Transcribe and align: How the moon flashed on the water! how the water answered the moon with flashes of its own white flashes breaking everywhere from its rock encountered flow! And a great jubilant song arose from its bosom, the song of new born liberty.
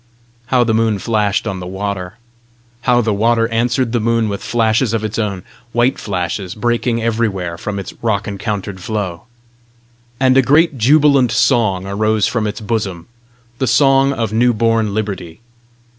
How 0.47 0.63
the 0.63 0.73
moon 0.73 0.97
flashed 0.97 1.45
on 1.45 1.59
the 1.59 1.67
water! 1.67 2.17
how 2.81 3.01
the 3.01 3.13
water 3.13 3.47
answered 3.49 3.91
the 3.91 3.99
moon 3.99 4.29
with 4.29 4.41
flashes 4.41 4.93
of 4.95 5.03
its 5.03 5.19
own 5.19 5.43
white 5.73 5.99
flashes 5.99 6.55
breaking 6.55 7.03
everywhere 7.03 7.55
from 7.55 7.77
its 7.77 7.93
rock 8.01 8.27
encountered 8.27 8.79
flow! 8.81 9.25
And 10.19 10.35
a 10.37 10.41
great 10.41 10.75
jubilant 10.79 11.31
song 11.31 11.85
arose 11.85 12.25
from 12.25 12.47
its 12.47 12.61
bosom, 12.61 13.09
the 13.59 13.67
song 13.67 14.11
of 14.11 14.33
new 14.33 14.53
born 14.55 14.95
liberty. 14.95 15.39